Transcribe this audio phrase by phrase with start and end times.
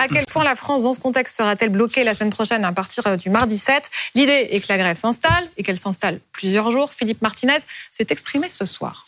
[0.00, 3.18] À quel point la France, dans ce contexte, sera-t-elle bloquée la semaine prochaine à partir
[3.18, 6.90] du mardi 7 L'idée est que la grève s'installe et qu'elle s'installe plusieurs jours.
[6.94, 7.58] Philippe Martinez
[7.92, 9.06] s'est exprimé ce soir.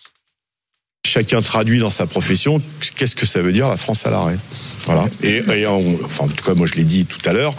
[1.06, 2.60] Chacun traduit dans sa profession
[2.94, 4.36] qu'est-ce que ça veut dire la France à l'arrêt.
[4.84, 5.06] Voilà.
[5.22, 7.56] Et, enfin, en tout cas, moi je l'ai dit tout à l'heure,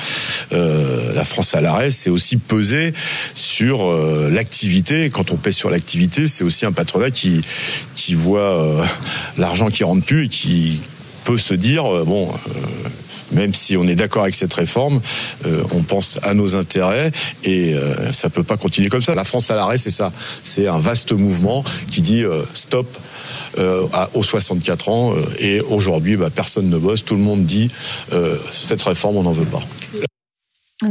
[0.52, 2.94] euh, la France à l'arrêt, c'est aussi peser
[3.34, 5.10] sur euh, l'activité.
[5.10, 7.42] Quand on pèse sur l'activité, c'est aussi un patronat qui
[8.14, 8.86] voit euh,
[9.40, 10.82] l'argent qui rentre plus et qui
[11.24, 12.32] peut se dire euh, bon
[13.34, 15.02] même si on est d'accord avec cette réforme,
[15.46, 17.12] euh, on pense à nos intérêts
[17.44, 19.16] et euh, ça peut pas continuer comme ça.
[19.16, 20.12] La France à l'arrêt, c'est ça.
[20.44, 22.98] C'est un vaste mouvement qui dit euh, stop
[23.58, 27.06] à, aux 64 ans et aujourd'hui, bah, personne ne bosse.
[27.06, 27.70] Tout le monde dit
[28.50, 29.62] cette réforme, on n'en veut pas.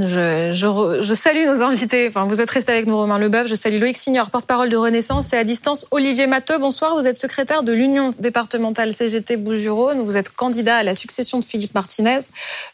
[0.00, 2.08] Je, je, je, salue nos invités.
[2.08, 3.46] Enfin, vous êtes resté avec nous, Romain Leboeuf.
[3.46, 5.32] Je salue Loïc Signor, porte-parole de Renaissance.
[5.32, 6.58] Et à distance, Olivier Matteux.
[6.58, 6.94] Bonsoir.
[6.94, 10.00] Vous êtes secrétaire de l'Union départementale CGT Bouches-du-Rhône.
[10.00, 12.20] Vous êtes candidat à la succession de Philippe Martinez.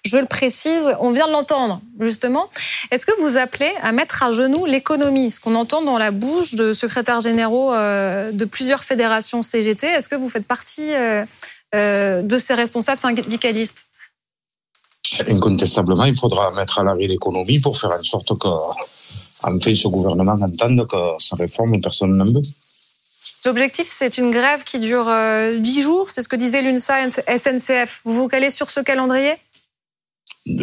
[0.04, 2.48] Je le précise, on vient de l'entendre, justement.
[2.90, 6.54] Est-ce que vous appelez à mettre à genoux l'économie Ce qu'on entend dans la bouche
[6.54, 9.86] de secrétaires généraux euh, de plusieurs fédérations CGT.
[9.86, 11.24] Est-ce que vous faites partie euh,
[11.74, 13.87] euh, de ces responsables syndicalistes?
[15.26, 18.48] Incontestablement, il faudra mettre à l'arrêt l'économie pour faire en sorte que,
[19.42, 22.42] enfin, ce gouvernement entende que sa réforme, personne n'en veut.
[23.44, 26.10] L'objectif, c'est une grève qui dure 10 euh, jours.
[26.10, 28.00] C'est ce que disait l'UNSA SNCF.
[28.04, 29.34] Vous vous calez sur ce calendrier?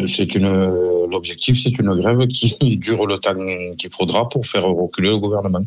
[0.08, 0.48] C'est une
[1.06, 3.36] l'objectif, c'est une grève qui dure le temps
[3.78, 5.64] qu'il faudra pour faire reculer le gouvernement.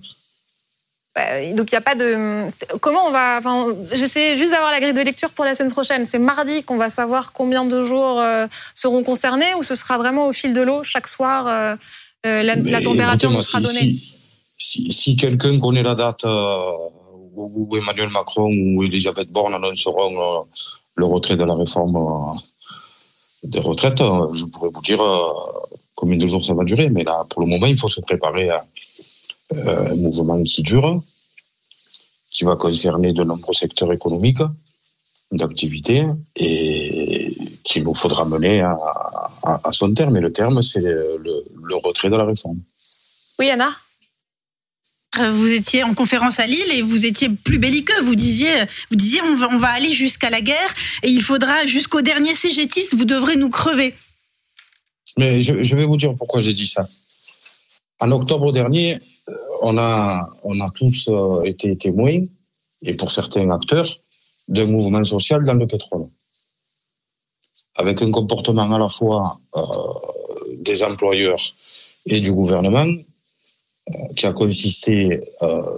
[1.19, 2.47] Bah, donc il n'y a pas de.
[2.81, 3.39] Comment on va.
[3.39, 6.07] Enfin, J'essaie juste d'avoir la grille de lecture pour la semaine prochaine.
[6.07, 10.29] C'est mardi qu'on va savoir combien de jours euh, seront concernés ou ce sera vraiment
[10.29, 11.75] au fil de l'eau chaque soir euh,
[12.27, 13.91] euh, la, température nous sera donnée.
[14.59, 20.45] Si, quelqu'un connaît la date où Emmanuel Macron ou Elisabeth Borne annonceront
[20.95, 22.39] le retrait de la réforme
[23.43, 25.01] des retraites, je pourrais vous dire
[25.95, 26.91] combien de jours ça va durer.
[26.91, 28.65] Mais là, pour le moment, il faut se préparer à
[29.57, 31.03] un mouvement qui dure,
[32.31, 34.43] qui va concerner de nombreux secteurs économiques
[35.33, 36.05] d'activité
[36.37, 40.17] et qu'il nous faudra mener à, son terme.
[40.17, 42.61] Et le terme, c'est le, retrait de la réforme.
[43.39, 43.71] Oui, Anna?
[45.17, 48.01] Vous étiez en conférence à Lille et vous étiez plus belliqueux.
[48.03, 48.55] Vous disiez,
[48.91, 50.73] vous disiez, on va, on va aller jusqu'à la guerre
[51.03, 53.95] et il faudra jusqu'au dernier CGTiste, vous devrez nous crever.
[55.17, 56.87] Mais je, je vais vous dire pourquoi j'ai dit ça.
[58.01, 58.99] En octobre dernier,
[59.63, 62.21] on a, tous euh, été témoins,
[62.83, 63.89] et pour certains acteurs,
[64.49, 66.09] d'un mouvement social dans le pétrole.
[67.77, 69.63] Avec un comportement à la fois euh,
[70.59, 71.43] des employeurs
[72.07, 75.21] et du gouvernement, euh, qui a consisté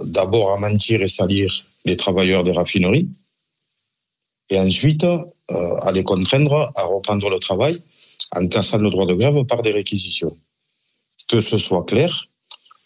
[0.03, 3.09] d'abord à mentir et salir les travailleurs des raffineries,
[4.49, 7.81] et ensuite à les contraindre à reprendre le travail
[8.35, 10.35] en cassant le droit de grève par des réquisitions.
[11.27, 12.27] Que ce soit clair,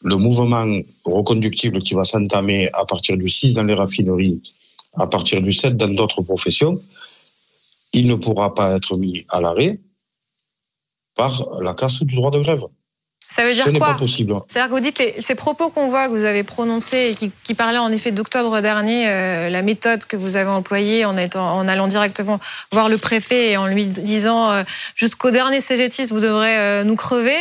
[0.01, 0.65] le mouvement
[1.03, 4.41] reconductible qui va s'entamer à partir du 6 dans les raffineries,
[4.93, 6.81] à partir du 7 dans d'autres professions,
[7.93, 9.79] il ne pourra pas être mis à l'arrêt
[11.15, 12.65] par la casse du droit de grève.
[13.27, 14.35] Ça veut dire Ce n'est quoi pas possible.
[14.47, 17.79] C'est-à-dire que vous dites ces propos qu'on voit, que vous avez prononcés et qui, parlaient
[17.79, 21.87] en effet d'octobre dernier, euh, la méthode que vous avez employée en, étant, en allant
[21.87, 22.39] directement
[22.71, 24.63] voir le préfet et en lui disant euh,
[24.95, 27.35] jusqu'au dernier CGTiste, vous devrez euh, nous crever.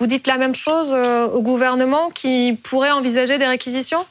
[0.00, 4.04] Vous dites la même chose euh, au gouvernement qui pourrait envisager des réquisitions?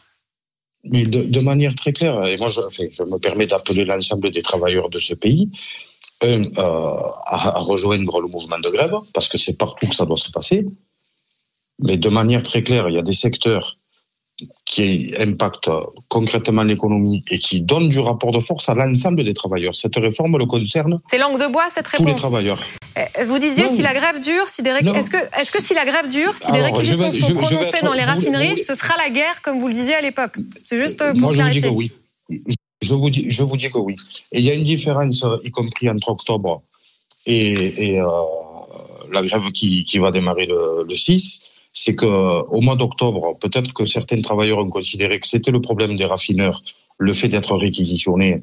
[0.84, 2.62] Mais de, manière très claire, et moi je,
[3.04, 5.50] me permets d'appeler l'ensemble des travailleurs de ce pays,
[6.22, 10.18] un, euh, à, rejoindre le mouvement de grève, parce que c'est partout que ça doit
[10.18, 10.66] se passer,
[11.80, 13.78] mais de manière très claire, il y a des secteurs
[14.66, 15.70] qui impactent
[16.10, 19.74] concrètement l'économie et qui donnent du rapport de force à l'ensemble des travailleurs.
[19.74, 21.00] Cette réforme le concerne.
[21.10, 22.06] C'est langue de bois cette réponse.
[22.06, 22.60] Tous les travailleurs.
[22.98, 25.86] Euh, vous disiez si la grève dure, si des est-ce que est-ce que si la
[25.86, 29.60] grève dure, si des réquisitions sont prononcées dans les raffineries, ce sera la guerre comme
[29.60, 30.38] vous le disiez à l'époque?
[30.66, 31.92] C'est juste pour Moi, je vous dis que oui.
[32.82, 33.96] Je vous dis, je vous dis que oui.
[34.32, 36.62] Et il y a une différence, y compris entre octobre
[37.26, 38.08] et, et euh,
[39.12, 41.47] la grève qui, qui va démarrer le, le 6
[41.80, 45.96] c'est que au mois d'octobre, peut-être que certains travailleurs ont considéré que c'était le problème
[45.96, 46.64] des raffineurs,
[46.98, 48.42] le fait d'être réquisitionnés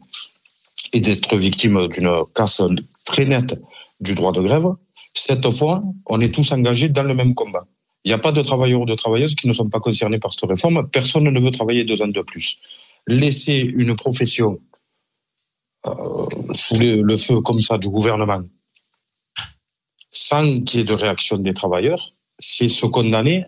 [0.92, 2.62] et d'être victime d'une casse
[3.04, 3.60] très nette
[3.98, 4.68] du droit de grève.
[5.14, 7.66] Cette fois, on est tous engagés dans le même combat.
[8.04, 10.32] Il n'y a pas de travailleurs ou de travailleuses qui ne sont pas concernés par
[10.32, 10.88] cette réforme.
[10.90, 12.60] Personne ne veut travailler deux ans de plus.
[13.08, 14.60] Laisser une profession
[15.86, 18.42] euh, sous le feu comme ça du gouvernement,
[20.12, 23.46] sans qu'il y ait de réaction des travailleurs, c'est se condamner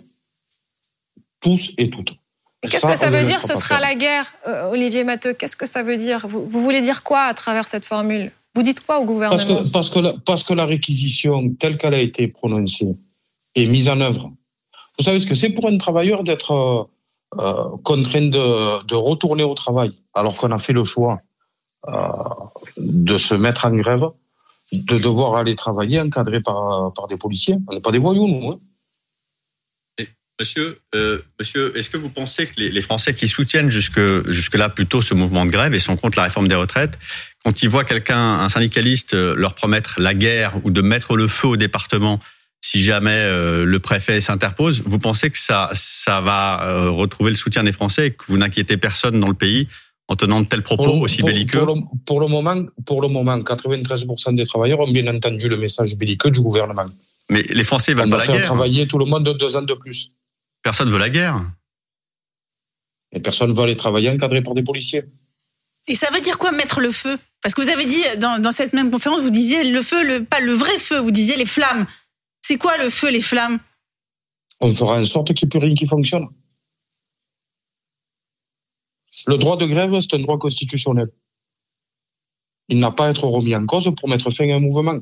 [1.41, 2.15] tous et toutes.
[2.63, 5.35] Qu'est-ce que ça veut dire Ce sera la guerre, euh, Olivier Matteux.
[5.35, 6.27] Qu'est-ce que ça veut dire?
[6.27, 8.33] Vous, voulez dire quoi à travers cette formule?
[8.55, 11.77] Vous dites quoi au gouvernement parce que, parce, que la, parce que la réquisition telle
[11.77, 12.97] qu'elle a été prononcée
[13.55, 14.33] est mise en œuvre.
[14.99, 16.85] Vous savez ce que c'est pour un travailleur d'être euh,
[17.39, 21.21] euh contraint de, de, retourner au travail alors qu'on a fait le choix
[21.89, 21.93] euh,
[22.79, 24.07] de se mettre en grève,
[24.73, 27.57] de devoir aller travailler encadré par, par des policiers?
[27.69, 28.53] On n'est pas des voyous, nous.
[28.53, 28.57] Hein.
[30.39, 34.01] Monsieur, euh, monsieur, est-ce que vous pensez que les, les Français qui soutiennent jusque
[34.31, 36.99] jusque-là plutôt ce mouvement de grève et sont contre la réforme des retraites,
[37.43, 41.27] quand ils voient quelqu'un, un syndicaliste, euh, leur promettre la guerre ou de mettre le
[41.29, 42.21] feu au département
[42.61, 47.37] si jamais euh, le préfet s'interpose, vous pensez que ça ça va euh, retrouver le
[47.37, 49.69] soutien des Français et que vous n'inquiétez personne dans le pays
[50.09, 53.03] en tenant de tels propos pour, aussi pour, belliqueux pour le, pour le, moment, pour
[53.03, 56.87] le moment, 93% des travailleurs ont bien entendu le message belliqueux du gouvernement.
[57.31, 58.45] Mais les Français veulent On pas va la faire guerre.
[58.45, 60.13] travailler tout le monde de deux ans de plus.
[60.67, 61.49] Personne veut la guerre.
[63.13, 65.05] Et personne ne veut aller travailler encadré par des policiers.
[65.87, 67.17] Et ça veut dire quoi mettre le feu?
[67.41, 70.25] Parce que vous avez dit dans, dans, cette même conférence, vous disiez le feu, le,
[70.25, 71.87] pas le vrai feu, vous disiez les flammes.
[72.43, 73.61] C'est quoi le feu, les flammes?
[74.59, 76.27] On fera en sorte qu'il n'y ait plus rien qui fonctionne.
[79.29, 81.13] Le droit de grève, c'est un droit constitutionnel.
[82.67, 84.99] Il n'a pas à être remis en cause pour mettre fin à un mouvement.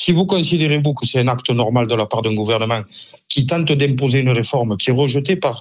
[0.00, 2.82] Si vous considérez, vous, que c'est un acte normal de la part d'un gouvernement
[3.28, 5.60] qui tente d'imposer une réforme qui est rejetée par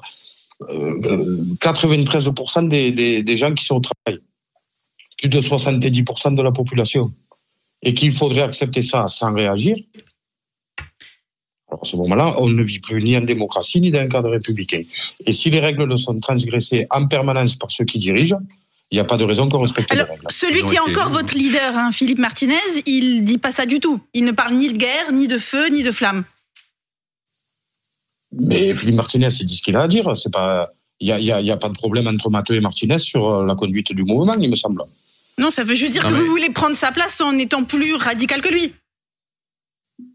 [0.69, 4.21] euh, 93% des, des, des gens qui sont au travail,
[5.17, 7.11] plus de 70% de la population,
[7.81, 9.75] et qu'il faudrait accepter ça sans réagir,
[11.67, 14.29] alors à ce moment-là, on ne vit plus ni en démocratie ni dans un cadre
[14.29, 14.83] républicain.
[15.25, 18.39] Et si les règles sont transgressées en permanence par ceux qui dirigent,
[18.91, 20.25] il n'y a pas de raison qu'on respecte Alors, les règles.
[20.29, 22.55] Celui qui est encore votre leader, hein, Philippe Martinez,
[22.85, 23.99] il dit pas ça du tout.
[24.13, 26.23] Il ne parle ni de guerre, ni de feu, ni de flamme.
[28.31, 30.15] Mais Philippe Martinez, il dit ce qu'il a à dire.
[30.15, 30.69] C'est pas,
[30.99, 34.03] il y a, pas de problème entre Mathieu et Martinez sur euh, la conduite du
[34.03, 34.83] mouvement, il me semble.
[35.37, 36.21] Non, ça veut juste dire non, que mais...
[36.21, 38.73] vous voulez prendre sa place en étant plus radical que lui.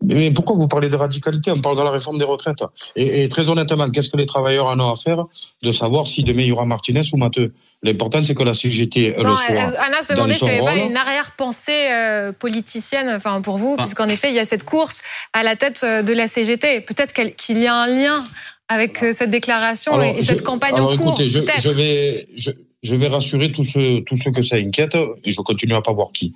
[0.04, 1.50] Mais pourquoi vous parlez de radicalité?
[1.50, 2.62] On parle de la réforme des retraites.
[2.96, 5.26] Et, et très honnêtement, qu'est-ce que les travailleurs en ont à faire
[5.62, 7.52] de savoir si demain il y aura Martinez ou Matteux
[7.84, 9.56] L'important, c'est que la CGT non, le soit.
[9.56, 13.82] Anna se demandait s'il n'y avait pas une arrière-pensée euh, politicienne enfin, pour vous, ah.
[13.82, 15.02] puisqu'en effet, il y a cette course
[15.32, 16.82] à la tête euh, de la CGT.
[16.82, 18.24] Peut-être qu'il y a un lien
[18.68, 21.12] avec euh, cette déclaration alors, et, et, cette campagne alors, en cours.
[21.14, 22.52] Écoutez, je, je, vais, je,
[22.84, 25.92] je, vais rassurer tous ceux, tous ceux que ça inquiète et je continue à pas
[25.92, 26.34] voir qui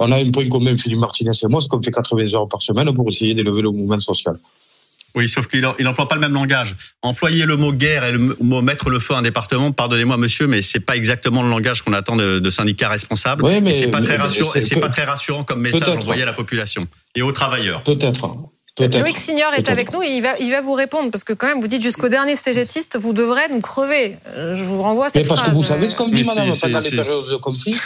[0.00, 2.62] on a un point commun, Philippe Martinez et moi, c'est qu'on fait 80 heures par
[2.62, 4.36] semaine pour essayer d'élever le mouvement social.
[5.14, 6.76] Oui, sauf qu'il n'emploie pas le même langage.
[7.02, 10.46] Employer le mot guerre et le mot mettre le feu à un département, pardonnez-moi monsieur,
[10.46, 13.44] mais c'est pas exactement le langage qu'on attend de, de, syndicats responsables.
[13.44, 14.52] Oui, mais c'est pas très mais, rassurant.
[14.80, 17.82] Pas très rassurant comme message envoyé à la population et aux travailleurs.
[17.82, 18.30] Peut-être.
[18.78, 21.48] Loïc Signor est avec nous et il va, il va vous répondre parce que quand
[21.48, 24.16] même vous dites jusqu'au dernier CGTiste vous devrez nous crever.
[24.36, 25.52] Je vous renvoie cette Mais parce phrase.
[25.52, 27.76] que vous savez ce qu'on dit, madame, c'est- pendant les périodes de conflit.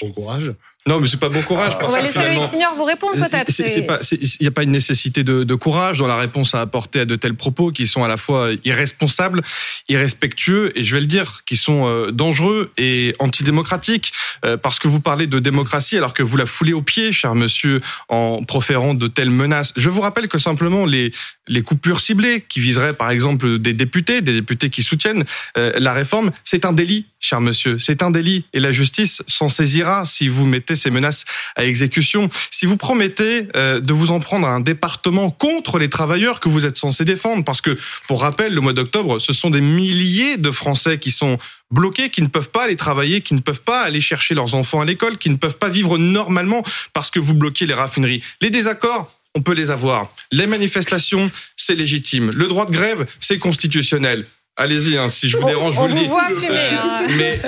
[0.00, 0.54] Bon courage.
[0.86, 1.74] Non, mais c'est pas bon courage.
[1.76, 3.52] On parce va laisser Loïc Signor vous répondre peut-être.
[3.60, 7.04] Il n'y a pas une nécessité de, de courage dans la réponse à apporter à
[7.04, 9.42] de tels propos qui sont à la fois irresponsables,
[9.88, 14.12] irrespectueux et je vais le dire, qui sont euh, dangereux et antidémocratiques
[14.44, 17.34] euh, parce que vous parlez de démocratie alors que vous la foulez au pied, cher
[17.36, 19.72] monsieur, en proférant de telles menaces.
[19.76, 21.12] Je vous rappelle que simplement les
[21.48, 25.24] les coupures ciblées qui viseraient par exemple des députés, des députés qui soutiennent
[25.58, 29.48] euh, la réforme, c'est un délit, cher monsieur, c'est un délit et la justice s'en
[29.48, 31.24] saisira si vous mettez ces menaces
[31.56, 32.28] à exécution.
[32.50, 36.48] Si vous promettez euh, de vous en prendre à un département contre les travailleurs que
[36.48, 37.76] vous êtes censé défendre, parce que
[38.08, 41.38] pour rappel, le mois d'octobre, ce sont des milliers de Français qui sont
[41.70, 44.80] bloqués, qui ne peuvent pas aller travailler, qui ne peuvent pas aller chercher leurs enfants
[44.80, 48.22] à l'école, qui ne peuvent pas vivre normalement parce que vous bloquez les raffineries.
[48.40, 50.12] Les désaccords, on peut les avoir.
[50.30, 52.30] Les manifestations, c'est légitime.
[52.30, 54.26] Le droit de grève, c'est constitutionnel.
[54.56, 56.08] Allez-y, hein, si je vous On- dérange, je on vous le vous dis.
[56.08, 57.06] voit fumer, hein.
[57.16, 57.40] Mais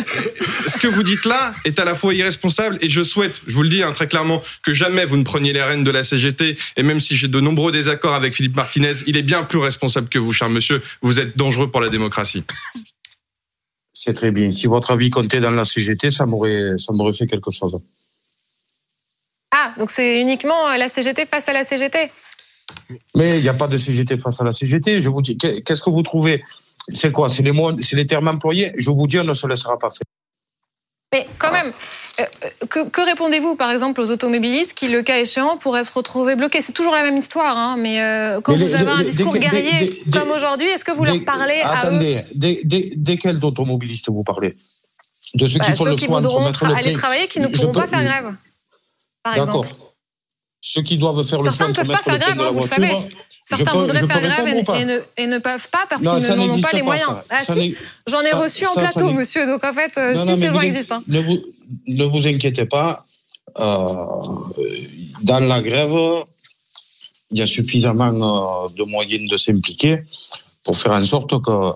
[0.66, 3.62] ce que vous dites là est à la fois irresponsable et je souhaite, je vous
[3.62, 6.56] le dis hein, très clairement, que jamais vous ne preniez les rênes de la CGT.
[6.78, 10.08] Et même si j'ai de nombreux désaccords avec Philippe Martinez, il est bien plus responsable
[10.08, 10.80] que vous, cher monsieur.
[11.02, 12.42] Vous êtes dangereux pour la démocratie.
[13.92, 14.50] C'est très bien.
[14.50, 17.78] Si votre avis comptait dans la CGT, ça m'aurait, ça m'aurait fait quelque chose.
[19.52, 22.10] Ah, donc c'est uniquement euh, la CGT face à la CGT.
[23.14, 25.00] Mais il n'y a pas de CGT face à la CGT.
[25.00, 26.42] Je vous dis, qu'est- qu'est-ce que vous trouvez?
[26.92, 27.30] C'est quoi?
[27.30, 28.72] C'est les mots, c'est les termes employés?
[28.76, 30.02] Je vous dis, on ne se laissera pas faire.
[31.12, 31.72] Mais quand même,
[32.20, 32.24] euh,
[32.68, 36.60] que, que répondez-vous par exemple aux automobilistes qui, le cas échéant, pourraient se retrouver bloqués?
[36.60, 39.32] C'est toujours la même histoire, hein, mais euh, quand Mais vous les- avez un discours
[39.32, 41.76] des- guerrier des- comme aujourd'hui, est-ce que vous leur Des- parlez à eux?
[41.78, 42.62] Attendez, des,
[42.96, 44.56] desquels d'automobilistes vous parlez?
[45.34, 47.72] De ceux Bah, qui font Ceux le qui voudront le aller travailler, qui ne pourront
[47.72, 48.34] pas faire grève,
[49.22, 49.68] par exemple.
[50.66, 52.34] Ceux qui doivent faire le choix Certains ne entre peuvent pas mettre faire le grève,
[52.36, 52.86] de la hein, vous le voiture.
[52.86, 53.08] savez.
[53.46, 56.48] Certains peux- voudraient faire grève et, et ne, et ne peuvent pas parce qu'ils n'en
[56.54, 57.10] ont pas les pas, moyens.
[57.28, 57.74] Ah si,
[58.06, 59.46] j'en ai ça- reçu en ça, ça plateau, monsieur.
[59.46, 61.02] Donc en fait, euh, Non, si non, ces gens vous existent.
[61.06, 61.38] Ne vous,
[61.86, 62.98] ne vous inquiétez pas.
[63.58, 65.94] dans la grève,
[67.30, 70.02] il y a suffisamment de moyens de s'impliquer
[70.64, 71.70] pour faire en sorte que,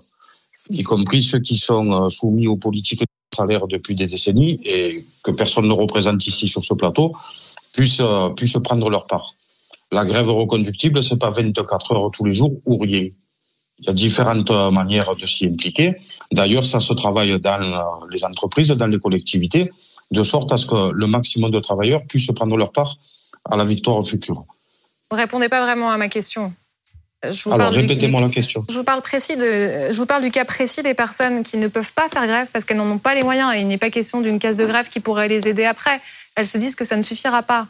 [0.71, 5.31] y compris ceux qui sont soumis aux politiques de salaire depuis des décennies et que
[5.33, 7.15] personne ne représente ici sur ce plateau,
[7.79, 8.03] puissent,
[8.37, 9.35] puissent prendre leur part.
[9.93, 13.09] La grève reconductible, c'est pas 24 heures tous les jours ou rien.
[13.81, 15.95] Il y a différentes manières de s'y impliquer.
[16.33, 19.71] D'ailleurs, ça se travaille dans les entreprises, dans les collectivités,
[20.11, 22.97] de sorte à ce que le maximum de travailleurs puissent prendre leur part
[23.45, 24.43] à la victoire future.
[25.09, 26.53] Vous répondez pas vraiment à ma question.
[27.25, 28.61] Je vous Alors, répétez-moi la question.
[28.69, 31.67] Je vous parle précis de, je vous parle du cas précis des personnes qui ne
[31.67, 33.91] peuvent pas faire grève parce qu'elles n'en ont pas les moyens et il n'est pas
[33.91, 36.01] question d'une case de grève qui pourrait les aider après.
[36.37, 37.67] Elles se disent que ça ne suffira pas.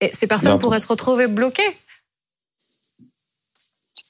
[0.00, 1.76] Et ces personnes pourraient se retrouver bloquées.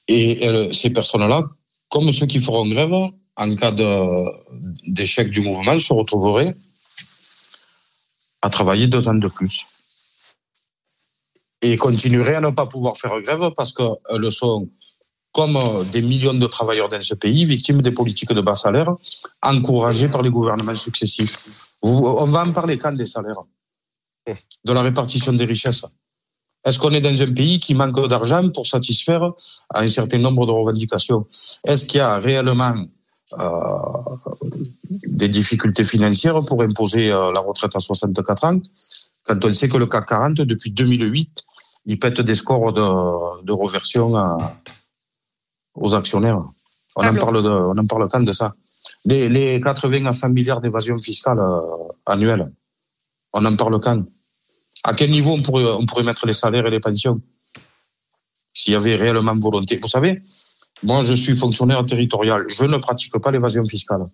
[0.09, 1.45] Et euh, ces personnes-là,
[1.87, 2.93] comme ceux qui feront grève,
[3.35, 3.73] en cas
[4.85, 6.53] d'échec du mouvement, se retrouveraient
[8.41, 9.65] à travailler deux ans de plus.
[11.63, 14.69] Et continueraient à ne pas pouvoir faire grève parce qu'elles sont,
[15.31, 18.93] comme euh, des millions de travailleurs dans ce pays, victimes des politiques de bas salaire,
[19.41, 21.37] encouragées par les gouvernements successifs.
[21.81, 23.43] On va en parler quand des salaires
[24.27, 25.85] De la répartition des richesses.
[26.65, 29.31] Est-ce qu'on est dans un pays qui manque d'argent pour satisfaire
[29.73, 31.25] un certain nombre de revendications?
[31.65, 32.75] Est-ce qu'il y a réellement
[33.39, 33.47] euh,
[35.07, 38.61] des difficultés financières pour imposer euh, la retraite à 64 ans?
[39.23, 41.43] Quand on sait que le CAC 40, depuis 2008,
[41.85, 44.13] il pète des scores de, de reversion
[45.75, 46.41] aux actionnaires.
[46.95, 48.53] On en, parle de, on en parle quand de ça
[49.05, 51.61] les, les 80 à 100 milliards d'évasion fiscale euh,
[52.05, 52.51] annuelle,
[53.33, 54.03] on en parle quand?
[54.83, 57.21] À quel niveau on pourrait, on pourrait mettre les salaires et les pensions?
[58.53, 59.77] S'il y avait réellement volonté.
[59.77, 60.21] Vous savez,
[60.83, 62.45] moi, je suis fonctionnaire territorial.
[62.49, 64.05] Je ne pratique pas l'évasion fiscale.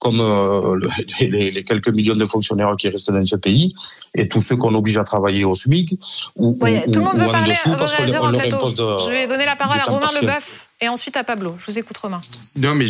[0.00, 0.80] Comme euh,
[1.20, 3.74] les, quelques millions de fonctionnaires qui restent dans ce pays
[4.14, 5.92] et tous ceux qu'on oblige à travailler au SMIC
[6.36, 9.56] ou, tout le monde veut parler, parce qu'on leur impose de, Je vais donner la
[9.56, 11.54] parole à Romain Leboeuf et ensuite à Pablo.
[11.60, 12.20] Je vous écoute, Romain.
[12.56, 12.86] Non, mais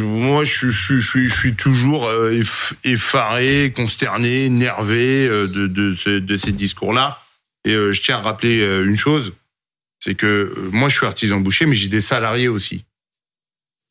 [0.00, 2.42] moi, je, je, je, je, suis toujours euh,
[2.82, 7.18] effaré, consterné, énervé euh, de, de, de ces discours-là.
[7.66, 9.32] Et je tiens à rappeler une chose,
[9.98, 12.84] c'est que moi, je suis artisan boucher, mais j'ai des salariés aussi.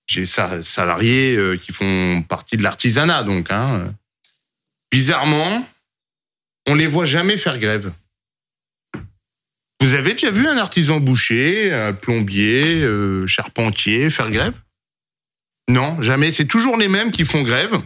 [0.08, 3.52] J'ai salariés qui font partie de l'artisanat, donc.
[3.52, 3.94] Hein.
[4.92, 5.66] Bizarrement,
[6.70, 7.92] on les voit jamais faire grève.
[9.84, 14.56] Vous avez déjà vu un artisan boucher, un plombier, euh, charpentier faire grève?
[15.68, 16.32] Non, jamais.
[16.32, 17.82] C'est toujours les mêmes qui font grève,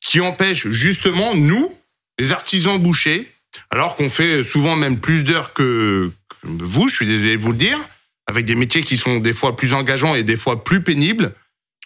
[0.00, 1.74] qui empêchent justement nous,
[2.20, 3.32] les artisans bouchers,
[3.70, 6.12] alors qu'on fait souvent même plus d'heures que,
[6.44, 7.80] vous, je suis désolé de vous le dire,
[8.28, 11.34] avec des métiers qui sont des fois plus engageants et des fois plus pénibles,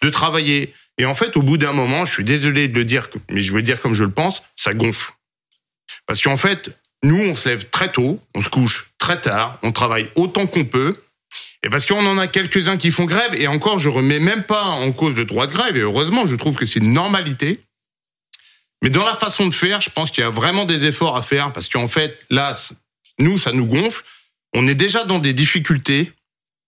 [0.01, 0.73] de travailler.
[0.97, 3.51] Et en fait, au bout d'un moment, je suis désolé de le dire, mais je
[3.51, 5.11] vais le dire comme je le pense, ça gonfle.
[6.05, 6.71] Parce qu'en fait,
[7.03, 10.65] nous, on se lève très tôt, on se couche très tard, on travaille autant qu'on
[10.65, 10.95] peut.
[11.63, 14.63] Et parce qu'on en a quelques-uns qui font grève, et encore, je remets même pas
[14.63, 17.59] en cause le droit de grève, et heureusement, je trouve que c'est une normalité.
[18.81, 21.21] Mais dans la façon de faire, je pense qu'il y a vraiment des efforts à
[21.21, 22.53] faire, parce qu'en fait, là,
[23.19, 24.03] nous, ça nous gonfle.
[24.53, 26.13] On est déjà dans des difficultés,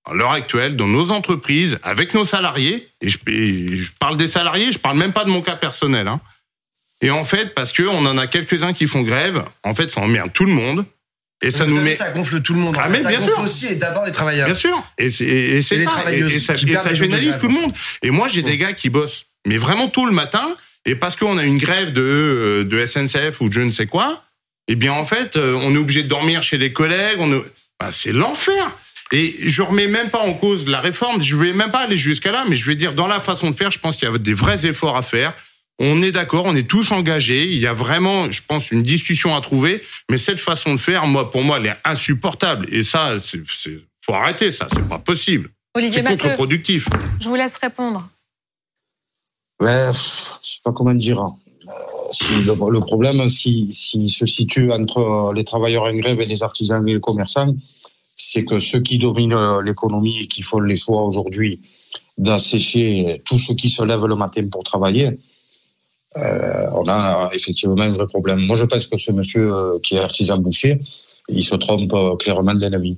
[0.10, 3.18] à l'heure actuelle, dans nos entreprises, avec nos salariés, et je,
[4.00, 6.20] parle des salariés, je parle même pas de mon cas personnel, hein.
[7.02, 10.02] Et en fait, parce que on en a quelques-uns qui font grève, en fait, ça
[10.02, 10.84] emmerde tout le monde.
[11.44, 11.96] Et ça nous met.
[11.96, 12.76] Ça gonfle tout le monde.
[12.80, 13.44] Ah, mais ça bien gonfle sûr.
[13.44, 14.48] aussi, et d'abord les travailleurs.
[14.48, 14.84] Bien sûr.
[14.98, 16.12] Et c'est et, c'est ça.
[16.12, 17.72] Et, ça, et ça pénalise tout le monde.
[18.02, 20.44] Et moi, j'ai des gars qui bossent, mais vraiment tôt le matin.
[20.86, 23.86] Et parce qu'on a une grève de, euh, de SNCF ou de je ne sais
[23.86, 24.24] quoi,
[24.68, 27.20] eh bien, en fait, euh, on est obligé de dormir chez les collègues.
[27.20, 27.30] On
[27.80, 28.72] bah, c'est l'enfer.
[29.12, 31.22] Et je remets même pas en cause la réforme.
[31.22, 33.56] Je vais même pas aller jusqu'à là, mais je vais dire dans la façon de
[33.56, 35.34] faire, je pense qu'il y a des vrais efforts à faire.
[35.80, 37.46] On est d'accord, on est tous engagés.
[37.46, 39.82] Il y a vraiment, je pense, une discussion à trouver.
[40.10, 42.68] Mais cette façon de faire, moi, pour moi, elle est insupportable.
[42.72, 43.42] Et ça, c'est,
[44.04, 44.68] faut arrêter ça.
[44.74, 45.52] C'est pas possible.
[45.76, 46.88] Olivier c'est contre-productif.
[47.22, 48.10] Je vous laisse répondre.
[49.62, 51.22] Ouais, je sais pas comment dire.
[51.22, 51.30] Euh,
[52.46, 56.94] le, problème, s'il si, se situe entre les travailleurs en grève et les artisans et
[56.94, 57.54] les commerçants,
[58.18, 61.62] c'est que ceux qui dominent l'économie et qui font les choix aujourd'hui
[62.18, 65.18] d'assécher tous ceux qui se lèvent le matin pour travailler,
[66.18, 68.40] euh, on a effectivement un vrai problème.
[68.40, 70.80] Moi, je pense que ce monsieur euh, qui est artisan boucher,
[71.30, 72.98] il se trompe euh, clairement d'ennemi.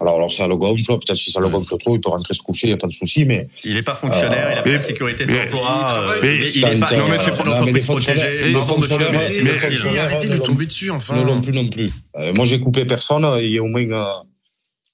[0.00, 2.42] Alors, alors ça le gonfle, peut-être si ça le gonfle trop, il peut rentrer se
[2.42, 3.48] coucher, il n'y a pas de souci, mais...
[3.64, 6.96] Il n'est pas fonctionnaire, il n'a pas de sécurité de l'emploi, il n'est pas...
[6.96, 8.40] Non, mais c'est pour l'entreprise protégée.
[8.42, 11.16] Mais il a arrêté de lui tomber dessus, enfin...
[11.16, 11.90] Non, non plus, non plus.
[12.34, 14.22] moi, j'ai coupé personne, il y a au moins...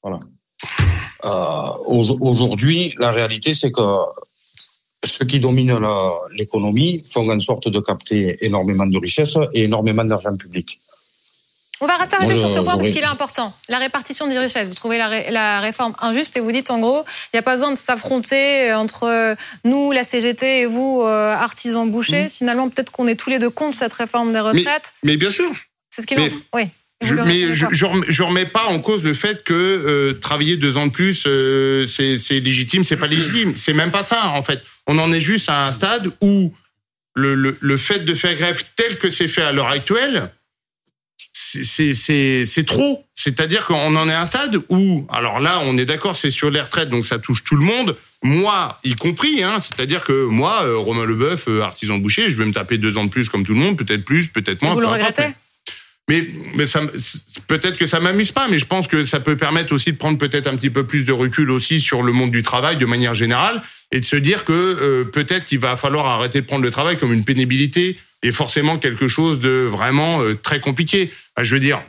[0.02, 0.18] voilà.
[1.86, 3.82] Aujourd'hui, la réalité, c'est que
[5.04, 5.78] ceux qui dominent
[6.32, 10.78] l'économie font en sorte de capter énormément de richesses et énormément d'argent public.
[11.80, 13.52] On va s'arrêter sur ce point parce qu'il est important.
[13.68, 14.68] La répartition des richesses.
[14.68, 17.42] Vous trouvez la, ré- la réforme injuste et vous dites en gros, il n'y a
[17.42, 22.28] pas besoin de s'affronter euh, entre euh, nous, la CGT, et vous, euh, artisans bouchers.
[22.30, 24.94] Finalement, peut-être qu'on est tous les deux contre cette réforme des retraites.
[25.02, 25.50] Mais bien sûr.
[25.90, 26.36] C'est ce qu'il entre.
[26.54, 26.68] Oui.
[27.02, 27.72] Je, mais je, pas.
[27.72, 30.92] je remets, je remets pas en cause le fait que euh, travailler deux ans de
[30.92, 33.54] plus, euh, c'est légitime, c'est pas légitime.
[33.56, 34.60] C'est même pas ça, en fait.
[34.86, 36.52] On en est juste à un stade où
[37.14, 40.30] le, le, le fait de faire grève tel que c'est fait à l'heure actuelle,
[41.32, 43.04] c'est- trop.
[43.14, 46.50] C'est-à-dire qu'on en est à un stade où, alors là, on est d'accord, c'est sur
[46.50, 49.42] les retraites, donc ça touche tout le monde, moi y compris.
[49.42, 52.96] Hein, C'est-à-dire que moi, euh, Romain Leboeuf, euh, artisan boucher, je vais me taper deux
[52.96, 54.74] ans de plus comme tout le monde, peut-être plus, peut-être moins.
[54.74, 55.28] Vous le peu regrettez?
[56.08, 56.80] Mais, mais ça,
[57.46, 60.18] peut-être que ça m'amuse pas, mais je pense que ça peut permettre aussi de prendre
[60.18, 63.14] peut-être un petit peu plus de recul aussi sur le monde du travail de manière
[63.14, 66.70] générale et de se dire que euh, peut-être qu'il va falloir arrêter de prendre le
[66.70, 71.10] travail comme une pénibilité et forcément quelque chose de vraiment euh, très compliqué.
[71.40, 71.80] Je veux dire,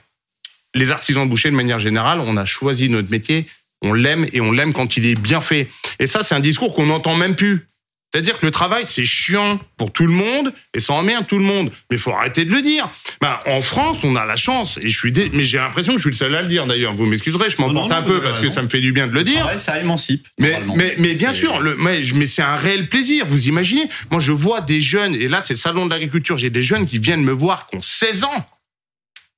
[0.75, 3.48] les artisans bouchers de manière générale, on a choisi notre métier,
[3.82, 5.70] on l'aime et on l'aime quand il est bien fait.
[6.00, 7.67] Et ça, c'est un discours qu'on n'entend même plus.
[8.13, 11.43] C'est-à-dire que le travail, c'est chiant pour tout le monde et ça emmerde tout le
[11.43, 11.72] monde.
[11.89, 12.88] Mais il faut arrêter de le dire.
[13.22, 15.32] Ben, en France, on a la chance et je suis dé...
[15.34, 16.93] mais j'ai l'impression que je suis le seul à le dire d'ailleurs.
[16.93, 19.13] Vous m'excuserez, je m'emporte non, un peu parce que ça me fait du bien de
[19.13, 19.43] le dire.
[19.48, 20.27] Ouais, ça émancipe.
[20.38, 23.25] Mais, mais, mais bien sûr, le, mais, mais c'est un réel plaisir.
[23.25, 26.51] Vous imaginez Moi, je vois des jeunes, et là, c'est le salon de l'agriculture, j'ai
[26.51, 28.48] des jeunes qui viennent me voir qui ont 16 ans.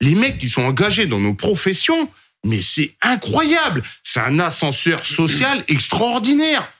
[0.02, 2.10] Les mecs qui sont engagés dans nos professions,
[2.44, 3.82] mais c'est incroyable.
[4.02, 6.70] C'est un ascenseur social extraordinaire.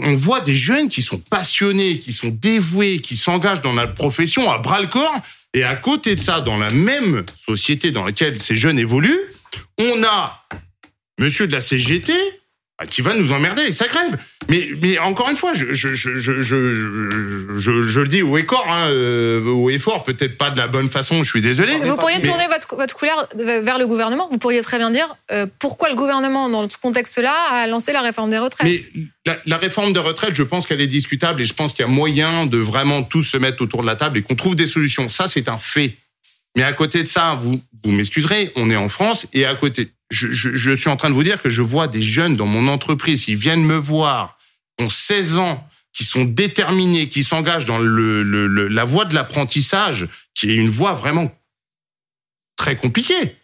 [0.00, 4.50] On voit des jeunes qui sont passionnés, qui sont dévoués, qui s'engagent dans la profession
[4.50, 5.14] à bras le corps.
[5.54, 9.20] Et à côté de ça, dans la même société dans laquelle ces jeunes évoluent,
[9.78, 10.46] on a
[11.18, 12.12] monsieur de la CGT
[12.88, 14.18] qui va nous emmerder sa grève.
[14.48, 16.40] Mais, mais encore une fois, je, je, je, je,
[17.56, 20.88] je, le dis au corps, hein, euh, au et fort, peut-être pas de la bonne
[20.88, 21.76] façon, je suis désolé.
[21.76, 24.28] Vous pourriez tourner votre, votre couleur vers le gouvernement.
[24.30, 28.02] Vous pourriez très bien dire euh, pourquoi le gouvernement, dans ce contexte-là, a lancé la
[28.02, 28.66] réforme des retraites.
[28.66, 31.86] Mais la, la réforme de retraite, je pense qu'elle est discutable et je pense qu'il
[31.86, 34.56] y a moyen de vraiment tous se mettre autour de la table et qu'on trouve
[34.56, 35.08] des solutions.
[35.08, 35.96] Ça, c'est un fait.
[36.56, 39.90] Mais à côté de ça, vous, vous m'excuserez, on est en France et à côté,
[40.14, 42.46] je, je, je suis en train de vous dire que je vois des jeunes dans
[42.46, 44.38] mon entreprise qui viennent me voir,
[44.78, 49.04] qui ont 16 ans, qui sont déterminés, qui s'engagent dans le, le- le- la voie
[49.04, 51.30] de l'apprentissage, qui est une voie vraiment
[52.56, 53.36] très compliquée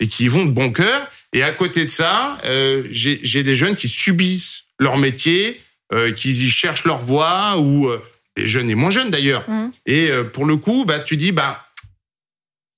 [0.00, 1.08] et qui y vont de bon cœur.
[1.32, 5.60] Et à côté de ça, euh, j'ai des jeunes qui subissent leur métier,
[5.92, 8.02] euh, qui y cherchent leur voie, ou euh,
[8.36, 9.48] des jeunes et moins jeunes d'ailleurs.
[9.48, 9.70] Mhm.
[9.86, 11.65] Et pour le coup, bah, tu dis, bah,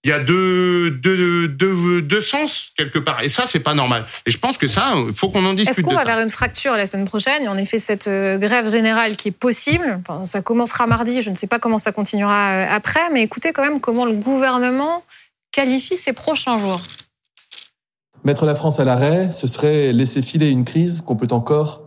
[0.05, 3.23] il y a deux, deux, deux, deux sens quelque part.
[3.23, 4.05] Et ça, c'est pas normal.
[4.27, 6.07] Et je pense que ça, il faut qu'on en Est-ce discute qu'on de va ça.
[6.15, 9.17] vers une fracture la semaine prochaine Il y a en effet cette euh, grève générale
[9.17, 10.01] qui est possible.
[10.09, 13.53] Enfin, ça commencera mardi, je ne sais pas comment ça continuera euh, après, mais écoutez
[13.53, 15.03] quand même comment le gouvernement
[15.51, 16.81] qualifie ces prochains jours.
[18.25, 21.83] Mettre la France à l'arrêt, ce serait laisser filer une crise qu'on peut encore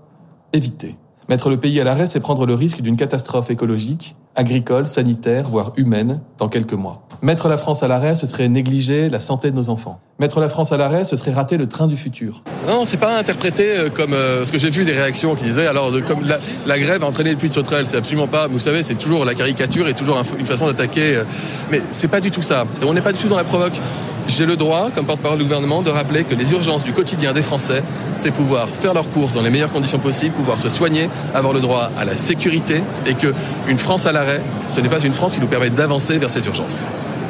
[0.53, 0.95] éviter.
[1.29, 5.71] Mettre le pays à l'arrêt, c'est prendre le risque d'une catastrophe écologique, agricole, sanitaire, voire
[5.77, 7.07] humaine, dans quelques mois.
[7.21, 9.99] Mettre la France à l'arrêt, ce serait négliger la santé de nos enfants.
[10.19, 12.41] Mettre la France à l'arrêt, ce serait rater le train du futur.
[12.67, 15.67] Non, c'est pas interprété euh, comme euh, ce que j'ai vu des réactions qui disaient
[15.67, 18.47] alors comme la, la grève a entraîné le puits de sauterelle, c'est absolument pas.
[18.47, 21.17] Vous savez, c'est toujours la caricature et toujours un- une façon d'attaquer.
[21.17, 21.23] euh,
[21.69, 22.65] mais c'est pas du tout ça.
[22.85, 23.79] On n'est pas du tout dans la provoque.
[24.27, 27.41] J'ai le droit, comme porte-parole du gouvernement, de rappeler que les urgences du quotidien des
[27.43, 27.83] Français,
[28.17, 31.59] c'est pouvoir faire leurs courses dans les meilleures conditions possibles, pouvoir se soigner, avoir le
[31.59, 33.33] droit à la sécurité, et que
[33.67, 36.45] une France à l'arrêt, ce n'est pas une France qui nous permet d'avancer vers ces
[36.45, 36.81] urgences.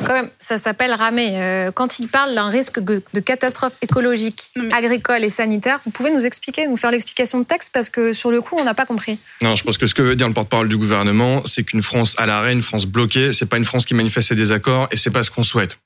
[0.06, 1.32] Quand même, ça s'appelle ramer.
[1.42, 6.12] Euh, quand il parle d'un risque de catastrophe écologique, mais- agricole et sanitaire, vous pouvez
[6.12, 8.86] nous expliquer, nous faire l'explication de texte parce que sur le coup, on n'a pas
[8.86, 9.18] compris.
[9.42, 12.16] Non, je pense que ce que veut dire le porte-parole du gouvernement, c'est qu'une France
[12.18, 15.12] à l'arrêt, une France bloquée, c'est pas une France qui manifeste ses désaccords et c'est
[15.12, 15.78] pas ce qu'on souhaite.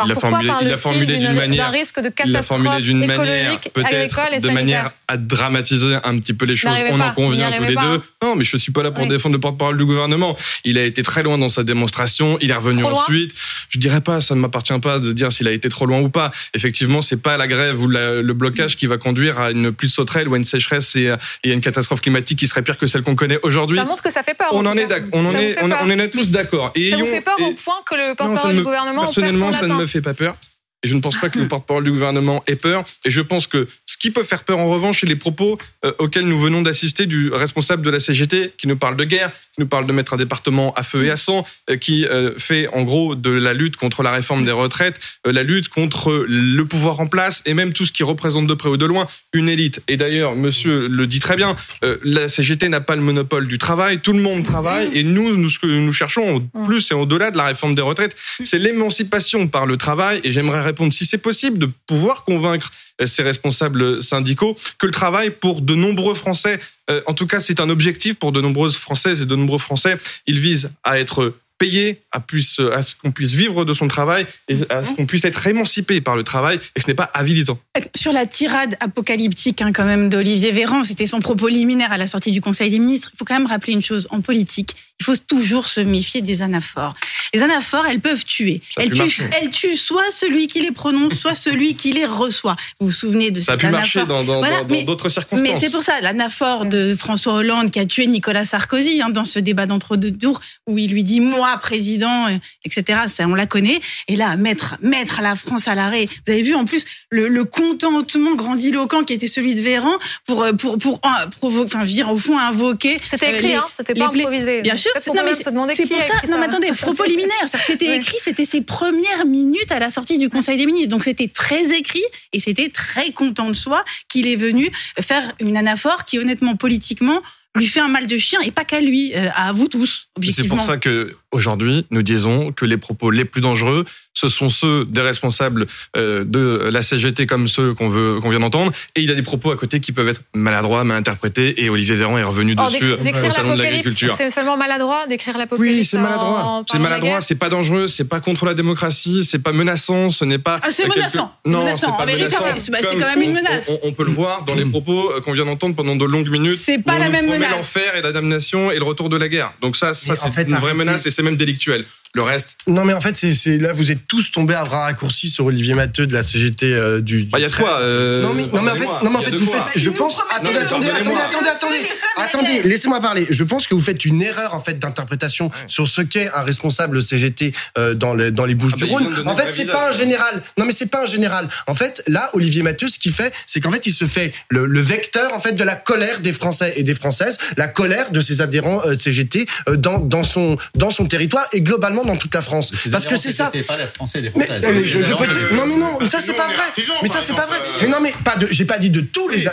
[0.00, 2.82] Alors, Il a formulé- il a parle-t-il formulé d'une manière- risque de Il catastrophe formulé
[2.82, 6.70] d'une manière, peut-être de manière à dramatiser un petit peu les choses.
[6.90, 8.00] On pas, en convient tous les deux.
[8.22, 9.08] Non, mais je suis pas là pour Oui.
[9.08, 10.36] défendre le porte-parole du gouvernement.
[10.64, 12.38] Il a été très loin dans sa démonstration.
[12.40, 13.32] Il est revenu Trop loin ensuite.
[13.70, 16.10] Je dirais pas, ça ne m'appartient pas de dire s'il a été trop loin ou
[16.10, 16.30] pas.
[16.54, 19.88] Effectivement, c'est pas la grève ou la- le blocage qui va conduire à une pluie
[19.88, 22.78] de sauterelles ou à une sécheresse et, et à une catastrophe climatique qui serait pire
[22.78, 23.78] que celle qu'on connaît aujourd'hui.
[23.78, 24.48] Ça montre que ça fait peur.
[24.52, 24.86] On en est.
[25.12, 26.72] On en est, on, on en est tous d'accord.
[26.76, 29.52] Ça vous fait peur et- au point que le porte-parole du me- gouvernement perd Personnellement,
[29.52, 30.36] son ça ne lapin me fait pas peur.
[30.84, 32.84] Et je ne pense pas que le porte-parole du gouvernement ait peur.
[33.04, 35.92] Et je pense que ce qui peut faire peur, en revanche, c'est les propos euh,
[35.98, 39.66] auxquels nous venons d'assister du responsable de la CGT, qui nous parle de guerre, nous
[39.66, 42.82] parle de mettre un département à feu et à sang, euh, qui euh, fait en
[42.82, 47.00] gros de la lutte contre la réforme des retraites, euh, la lutte contre le pouvoir
[47.00, 49.82] en place et même tout ce qui représente de près ou de loin une élite.
[49.88, 51.56] Et d'ailleurs, monsieur le dit très bien,
[52.02, 55.50] la CGT n'a pas le monopole du travail, tout le monde travaille et nous, nous
[55.50, 59.48] ce que nous cherchons au plus et au-delà de la réforme des retraites, c'est l'émancipation
[59.48, 62.70] par le travail et j'aimerais répondre si c'est possible de pouvoir convaincre
[63.04, 66.58] ces responsables syndicaux que le travail pour de nombreux Français,
[67.06, 69.96] en tout cas c'est un objectif pour de nombreuses Françaises et de nombreux Français,
[70.26, 74.26] il vise à être payé, à, puisse, à ce qu'on puisse vivre de son travail
[74.48, 77.58] et à ce qu'on puisse être émancipé par le travail et ce n'est pas avilisant.
[77.96, 82.06] Sur la tirade apocalyptique hein, quand même d'Olivier Véran, c'était son propos liminaire à la
[82.06, 83.10] sortie du Conseil des ministres.
[83.14, 86.42] Il faut quand même rappeler une chose, en politique, il faut toujours se méfier des
[86.42, 86.94] anaphores.
[87.34, 88.60] Les anaphores, elles peuvent tuer.
[88.74, 89.22] Ça a Elles pu tuent, marcher.
[89.40, 92.56] elles tuent soit celui qui les prononce, soit celui qui les reçoit.
[92.80, 94.82] Vous vous souvenez de Ça a cette pu marcher anaphore dans dans- Voilà, dans- dans
[94.82, 95.48] d'autres circonstances.
[95.48, 99.24] mais c'est pour ça, l'anaphore de François Hollande qui a tué Nicolas Sarkozy hein, dans
[99.24, 102.26] ce débat d'entre-deux tours où il lui dit moi président,
[102.64, 103.00] etc.
[103.08, 103.80] Ça, on la connaît.
[104.08, 106.06] Et là, mettre mettre la France à l'arrêt.
[106.26, 110.44] Vous avez vu en plus le, le contentement grandiloquent qui était celui de Véran pour
[110.58, 112.96] pour pour, euh, provo- enfin, dire au fond invoquer.
[113.04, 114.62] C'était euh, écrit, les- hein, c'était pas improvisé.
[114.62, 116.14] Bien sûr, non, mais même se demander c'est qui pour ça.
[116.18, 117.32] écrit Non, mais attendez, propos liminaire.
[117.66, 117.96] C'était Ouais.
[117.96, 120.88] écrit, c'était ses premières minutes à la sortie du Conseil des ministres.
[120.90, 125.56] Donc c'était très écrit et c'était très content de soi qu'il est venu faire une
[125.56, 127.20] anaphore qui, honnêtement, politiquement,
[127.54, 130.46] lui fait un mal de chien et pas qu'à lui, euh, à vous tous, C'est
[130.46, 134.84] pour ça que aujourd'hui, nous disons que les propos les plus dangereux, ce sont ceux
[134.84, 138.72] des responsables euh, de la CGT comme ceux qu'on veut qu'on vient d'entendre.
[138.96, 141.62] Et il y a des propos à côté qui peuvent être maladroits, mal interprétés.
[141.62, 144.14] Et Olivier Véran est revenu Or, dessus décrire au salon de l'agriculture.
[144.18, 145.76] C'est seulement maladroit d'écrire l'apocalypse.
[145.76, 146.64] Oui, c'est maladroit.
[146.70, 150.38] C'est maladroit, c'est pas dangereux, c'est pas contre la démocratie, c'est pas menaçant, ce n'est
[150.38, 150.58] pas.
[150.62, 151.32] Ah, c'est quelque- menaçant.
[151.46, 152.38] Non, c'est pas menaçant.
[152.56, 153.70] c'est- bah, c'est quand même une on- menace.
[153.70, 156.28] On, on peut le voir dans les propos euh, qu'on vient d'entendre pendant de longues
[156.30, 156.58] minutes.
[156.58, 157.50] C'est pas la même menace.
[157.52, 159.52] l'enfer et la damnation et le retour de la guerre.
[159.60, 161.84] Donc ça, ça c'est en fait, une vraie menace c'est même délictuel.
[162.14, 165.28] Le reste, Non, mais en fait, c'est là, vous êtes tous tombés à bras raccourcis
[165.28, 167.24] sur Olivier Matteux de la CGT euh, du.
[167.24, 167.64] du bah, il y a de 13.
[167.66, 169.66] quoi euh, Non mais, non mais en fait, non mais en fait vous quoi.
[169.66, 173.26] faites, je pense, attendez, attendez, attendez, attendez, attendez, attendez, laissez-moi parler.
[173.28, 177.02] Je pense que vous faites une erreur en fait d'interprétation sur ce qu'est un responsable
[177.02, 179.90] CGT euh, dans les dans les Bouches Ah du bah, En le fait, c'est pas
[179.90, 180.42] un général.
[180.56, 181.46] Non mais c'est pas un général.
[181.66, 184.64] En fait, là, Olivier Matteux, ce qu'il fait, c'est qu'en fait, il se fait le,
[184.64, 188.20] le vecteur en fait de la colère des Français et des Françaises, la colère de
[188.22, 192.34] ses adhérents euh, CGT euh, dans dans son dans son territoire et globalement dans toute
[192.34, 192.72] la France.
[192.90, 193.50] Parce que c'est ça.
[193.66, 196.20] pas les Français, les Mais, euh, je, je peux te- non mais non, mais ça
[196.20, 196.56] c'est pas vrai.
[197.02, 197.58] Mais ça c'est pas vrai.
[197.58, 199.44] euh, Mais non mais pas de, j'ai pas dit de tous les.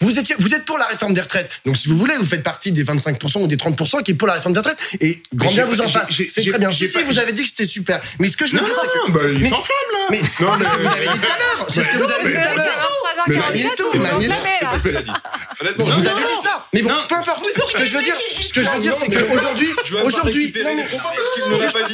[0.00, 1.50] vous étiez, vous êtes pour la réforme des retraites.
[1.64, 4.28] Donc si vous voulez, vous faites partie des 25% ou des 30% qui est pour
[4.28, 4.78] la réforme des retraites.
[5.00, 6.08] Et grand bien vous en fasse.
[6.28, 6.72] C'est très bien.
[6.72, 8.00] Si si, vous avez dit que c'était super.
[8.18, 9.10] Mais ce que je veux dire c'est que.
[9.12, 10.06] bah, il s'enflamme là.
[10.10, 11.66] Mais- vous avez dit tout à l'heure.
[11.68, 12.85] C'est ce que vous avez dit tout à l'heure.
[13.28, 14.26] Mais Magnéto, ce a dit.
[15.60, 16.66] Honnêtement, Vous je- avez dit ça.
[16.72, 17.46] Mais bon, peu importe.
[17.68, 19.68] Ce que je veux dire, ce que je veux dire, c'est qu'aujourd'hui,
[20.04, 20.52] aujourd'hui.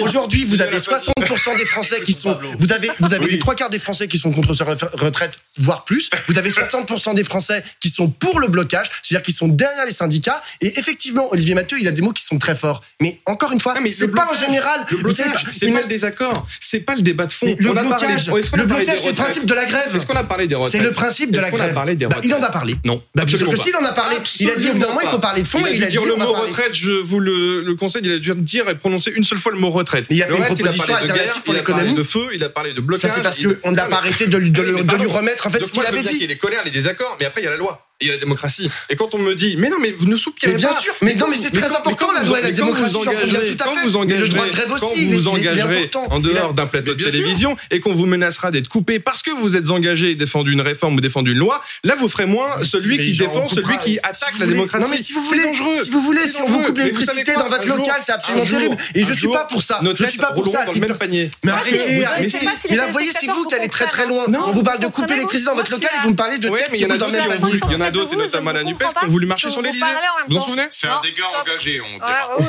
[0.00, 1.04] Aujourd'hui, vous avez l'a pas dit.
[1.06, 4.18] 60% des Français qui sont, vous avez, vous avez les trois quarts des Français qui
[4.18, 6.10] sont contre sa refa- retraite, voire plus.
[6.28, 9.92] Vous avez 60% des Français qui sont pour le blocage, c'est-à-dire qui sont derrière les
[9.92, 10.42] syndicats.
[10.60, 12.82] Et effectivement, Olivier Mathieu, il a des mots qui sont très forts.
[13.00, 14.84] Mais encore une fois, c'est pas blocage, général.
[14.90, 17.54] Le blocage, c'est pas le désaccord, c'est pas le débat de fond.
[17.58, 19.94] le On a parlé- blocage, le blocage, c'est le principe de la grève.
[19.96, 21.74] Est-ce qu'on a parlé des retraites C'est le principe de la grève.
[21.74, 22.74] parlé des Bah, il en a parlé.
[22.84, 25.00] Non, Bah, absolument que s'il en a parlé, il a dit au bout d'un moment,
[25.02, 26.32] il faut parler de fond, il a et dû il a dit dire le mot
[26.32, 29.52] retraite, je vous le, le conseille, il a dû dire et prononcer une seule fois
[29.52, 30.06] le mot retraite.
[30.10, 31.94] Mais il a fait une proposition alternative pour il a parlé l'économie.
[31.94, 33.10] de feu, il a parlé de blocage.
[33.10, 34.62] Ça, c'est parce qu'on n'a pas arrêté de lui, de,
[35.44, 36.08] en fait Donc ce qu'il avait dit.
[36.08, 37.86] qu'il y ait les colères, les désaccords, mais après il y a la loi.
[38.02, 38.68] Il y a la démocratie.
[38.90, 40.78] Et quand on me dit, mais non, mais vous ne soupirez Mais bien pas.
[40.80, 42.42] sûr, mais non, quand mais vous- c'est très quand- important, quand la vous- loi et
[42.42, 43.86] la quand démocratie, vous engagerez- tout à quand fait.
[43.88, 46.06] vous Mais le droit de engagerez- grève quand aussi, vous est- vous est engagerez important.
[46.10, 49.56] en dehors d'un plateau de télévision et qu'on vous menacera d'être coupé parce que vous
[49.56, 52.64] êtes engagé et défendu une réforme ou défendu une loi, là vous ferez moins Mais
[52.64, 54.84] celui qui défend, celui qui attaque vous la démocratie.
[54.84, 55.42] Non mais si vous voulez,
[55.82, 58.76] si vous voulez, si on vous coupe vous l'électricité dans votre local, c'est absolument terrible.
[58.94, 59.80] Et je suis pas pour ça.
[59.82, 60.64] Je suis têtes pas pour ça.
[60.80, 61.30] même panier.
[61.44, 62.38] Mais arrêtez, arrêtez.
[62.70, 64.24] Mais là, vous voyez, c'est vous qui allez très très loin.
[64.46, 66.38] On vous parle de vous couper l'électricité dans votre suis local et vous me parlez
[66.38, 68.78] de il qui y en a roulent dans le même d'autres, et notamment la NUPES,
[68.98, 69.84] qui ont voulu marcher sur l'Élysée.
[70.28, 71.80] Vous en souvenez C'est un dégât engagé,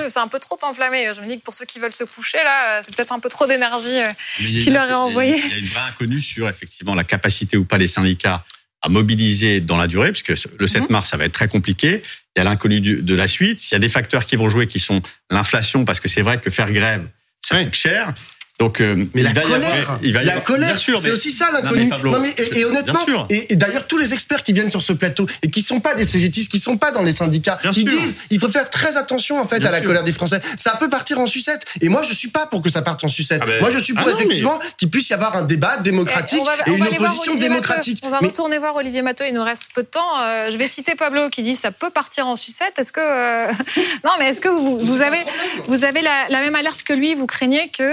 [0.10, 1.12] c'est un peu trop enflammé.
[1.15, 3.29] Je me dis que pour ceux qui veulent se coucher, là, c'est peut-être un peu
[3.29, 3.89] trop d'énergie.
[3.97, 4.12] euh.
[4.41, 5.38] Mais il y a Qui une- leur est envoyé.
[5.38, 8.43] Il y a une vraie inconnue sur effectivement la capacité ou pas des syndicats
[8.82, 10.88] à mobiliser dans la durée, parce que le 7 Mhm.
[10.89, 12.01] mars, ça va être très compliqué.
[12.36, 13.69] Il y a l'inconnu de la suite.
[13.71, 16.39] Il y a des facteurs qui vont jouer qui sont l'inflation, parce que c'est vrai
[16.41, 17.08] que faire grève,
[17.41, 18.13] ça coûte cher.
[18.60, 21.32] Donc, euh, Mais la colère, avoir- il va y la avoir- colère, c'est mais- aussi
[21.32, 21.89] ça l'inconnu.
[22.04, 24.94] mais mais et, et honnêtement, et, et d'ailleurs tous les experts qui viennent sur ce
[24.94, 27.89] plateau et qui sont pas des CGTistes, qui sont pas dans les syndicats, Bien ils
[27.89, 28.00] sûr.
[28.00, 29.88] disent il faut faire très attention en fait Bien à la sûr.
[29.88, 30.39] colère des Français.
[30.56, 31.66] Ça peut partir en sucette.
[31.82, 33.42] Et moi je suis pas pour que ça parte en sucette.
[33.44, 35.42] Ah ben- moi je suis pour Ah non, mais- effectivement qu'il puisse y avoir un
[35.42, 38.04] débat démocratique Eh, va- et une opposition démocratique.
[38.04, 38.08] Matteux.
[38.08, 40.22] On va Mais- retourner voir Olivier Matteux, il nous reste peu de temps.
[40.22, 42.74] Euh, je vais citer Pablo qui dit ça peut partir en sucette.
[42.78, 43.48] Est-ce que euh,
[44.06, 45.20] non, mais est-ce que vous, vous avez
[45.68, 47.84] vous avez la, la même alerte que lui Vous craignez que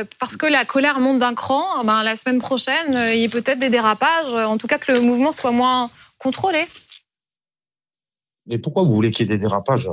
[0.00, 3.24] euh, parce que la colère monte d'un cran, ben, la semaine prochaine euh, il y
[3.24, 4.32] ait peut-être des dérapages.
[4.32, 6.66] euh, En tout cas que le mouvement soit moins contrôlé.
[8.46, 9.88] Mais pourquoi vous voulez qu'il y ait des dérapages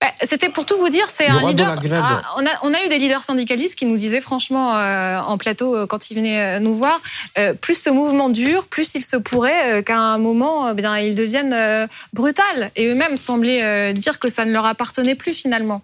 [0.00, 1.78] Bah, C'était pour tout vous dire, c'est un leader.
[2.02, 5.36] Ah, on, a, on a eu des leaders syndicalistes qui nous disaient franchement euh, en
[5.38, 6.98] plateau euh, quand ils venaient euh, nous voir,
[7.38, 10.96] euh, plus ce mouvement dure, plus il se pourrait euh, qu'à un moment, euh, bien,
[10.98, 12.70] il devienne euh, brutal.
[12.74, 15.82] Et eux-mêmes semblaient euh, dire que ça ne leur appartenait plus finalement.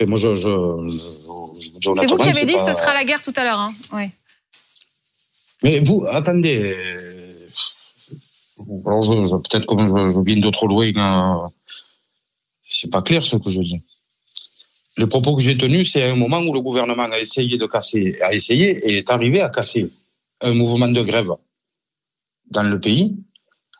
[0.00, 3.32] Moi, je, je, je- C'est vous qui avez dit pas- ce sera la guerre tout
[3.36, 3.60] à l'heure.
[3.60, 3.74] Hein.
[3.92, 4.04] Oui.
[5.62, 6.60] Mais vous, attendez.
[6.74, 7.48] euh,
[8.86, 10.86] Alors, je, je- peut-être comme je, je viens de trop loin,
[11.44, 11.48] euh,
[12.68, 13.80] c'est pas clair ce que je dis.
[14.96, 17.66] Le propos que j'ai tenu, c'est à un moment où le gouvernement a essayé de
[17.66, 19.86] casser, a essayé et est arrivé à casser
[20.40, 21.30] un mouvement de grève
[22.50, 23.14] dans le pays,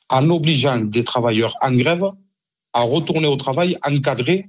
[0.09, 2.05] en obligeant des travailleurs en grève
[2.73, 4.49] à retourner au travail encadrés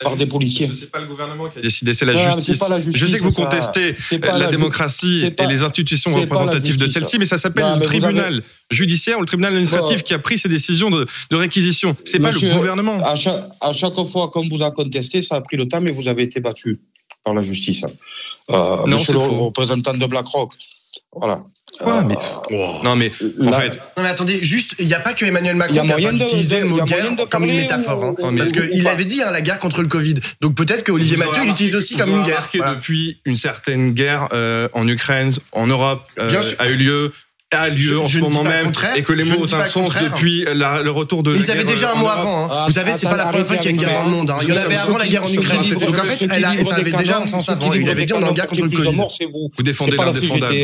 [0.00, 0.70] par des policiers.
[0.74, 2.60] C'est pas le gouvernement qui a décidé, c'est la, la justice,
[2.92, 7.26] Je sais que vous contestez euh, la, démocratie et les institutions représentatives de celle-ci, mais
[7.26, 10.02] ça s'appelle le tribunal judiciaire ou le tribunal administratif Bon.
[10.04, 11.96] qui a pris ces décisions de, de réquisition.
[12.04, 12.96] C'est pas le gouvernement.
[13.04, 15.92] À chaque, à chaque fois qu'on vous a contesté, ça a pris le temps, mais
[15.92, 16.80] vous avez été battu
[17.24, 17.84] par la justice.
[18.50, 19.44] Euh, Non, monsieur c'est le faux.
[19.46, 20.52] représentant de BlackRock.
[21.16, 21.36] Voilà.
[21.80, 22.14] Ouais, Euh, mais-
[22.84, 25.56] Non, mais en là- fait, Non mais attendez, juste, il n'y a pas que Emmanuel
[25.56, 27.98] Macron a qui a utilisé le mot a guerre comme une métaphore.
[28.00, 28.14] ou- hein.
[28.32, 30.14] ou- parce qu'il avait dit hein, la guerre contre le Covid.
[30.40, 32.48] Donc peut-être que Olivier Mathieu l'utilise aussi comme une guerre.
[32.54, 32.74] Voilà.
[32.74, 37.12] depuis une certaine guerre euh, en Ukraine, en Europe, euh, a eu lieu
[37.52, 39.90] a lieu Je- en je ce moment même et que les mots ont un sens
[39.94, 42.46] depuis la- le retour de Mais ils avaient déjà un mot avant.
[42.46, 42.48] hein.
[42.50, 44.10] Ah, Vous savez, c'est pas la première fois qu'il y a une guerre dans le
[44.10, 44.30] monde.
[44.30, 44.38] hein.
[44.42, 45.68] Il y en avait avant la guerre en Ukraine.
[45.74, 47.72] Donc en fait, elle, a, ça avait déjà un sens avant.
[47.74, 48.96] Il avait dit on est en canons guerre contre le Covid.
[49.32, 49.62] vous.
[49.62, 50.54] Défendez l'indéfendable.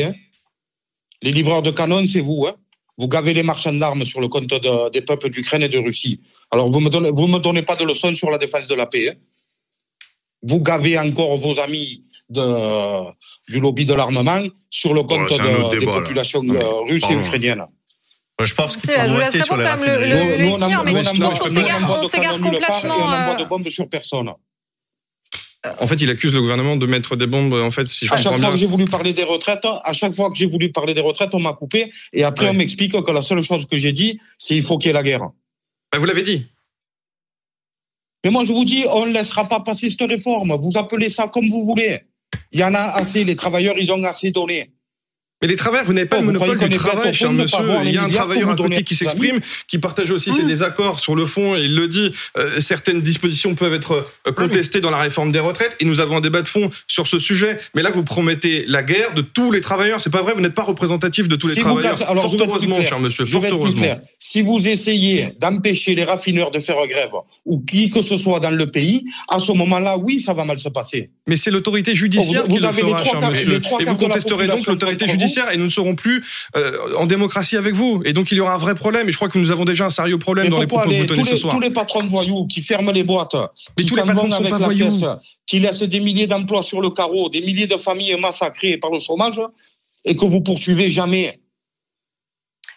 [1.23, 1.27] Hein.
[1.27, 2.47] Les livreurs de canons, c'est vous.
[2.49, 2.55] Hein.
[2.99, 6.21] Vous gavez les marchands d'armes sur le compte de- des peuples d'Ukraine et de Russie.
[6.51, 8.87] Alors vous me donnez, vous me donnez pas de leçons sur la défense de la
[8.87, 9.11] paix.
[9.11, 9.15] hein.
[10.43, 13.05] Vous gavez encore vos amis de,
[13.49, 17.15] du lobby de l'armement sur le compte un de- des populations Non, euh, russes et
[17.15, 17.65] ukrainiennes.
[18.43, 20.09] Je pense qu'il faut rester laisse sur raffineries.
[20.11, 22.05] le- Nous, on on s'égare- on on
[22.41, 24.31] on complètement, envoie euh, de bombes sur personne.
[25.81, 27.53] En fait, il accuse le gouvernement de mettre des bombes.
[27.53, 28.51] En fait, si je À chaque fois bien.
[28.51, 31.31] que j'ai voulu parler des retraites, à chaque fois que j'ai voulu parler des retraites,
[31.35, 31.91] on m'a coupé.
[32.15, 32.51] Et après, Ouais.
[32.53, 34.95] on m'explique que la seule chose que j'ai dit, c'est il faut qu'il y ait
[34.95, 35.21] la guerre.
[35.93, 36.47] Bah, vous l'avez dit.
[38.25, 40.53] Mais moi, je vous dis, on ne laissera pas passer cette réforme.
[40.63, 42.01] Vous appelez ça comme vous voulez.
[42.53, 43.25] Il y en a assez.
[43.25, 44.71] Les travailleurs, ils ont assez donné.
[45.43, 47.59] Mais les travailleurs, vous n'avez pas le monopole du travail, cher monsieur.
[47.85, 51.15] Il y a un travailleur à côté qui s'exprime, qui partage aussi ses désaccords sur
[51.15, 52.13] le fond, et il le dit.
[52.37, 56.19] euh, certaines dispositions peuvent être euh, contestées dans la réforme des retraites, et nous avons
[56.19, 57.59] un débat de fond sur ce sujet.
[57.75, 60.01] Mais là, vous promettez la guerre de tous les travailleurs.
[60.03, 61.97] C'est pas vrai, vous n'êtes pas représentatif de tous les Si travailleurs.
[62.11, 62.89] alors, Fort heureusement, clair.
[62.89, 63.99] cher monsieur, fort heureusement.
[64.19, 67.13] Si vous essayez d'empêcher les raffineurs de faire grève,
[67.47, 70.59] ou qui que ce soit dans le pays, à ce moment-là, oui, ça va mal
[70.59, 71.09] se passer.
[71.27, 73.61] Mais c'est l'autorité judiciaire vous- qui vous le avez les trois cher monsieur.
[73.81, 75.30] Et vous contesterez donc l'autorité vous.
[75.31, 76.23] Judiciaire et nous ne serons plus
[76.57, 78.03] euh, en démocratie avec vous.
[78.05, 79.09] Et donc il y aura un vrai problème.
[79.09, 80.91] Et je crois que nous avons déjà un sérieux problème Mais dans les propos que
[80.91, 81.55] les- vous tenez tous, ce les, soir.
[81.55, 83.35] tous les patrons de voyous qui ferment les boîtes,
[83.77, 84.85] Mais qui tous les s'en patrons vont ne sont avec pas la voyous.
[84.85, 85.05] caisse,
[85.47, 88.99] qui laissent des milliers d'emplois sur le carreau, des milliers de familles massacrées par le
[89.01, 89.41] chômage,
[90.05, 91.40] et que vous poursuivez jamais.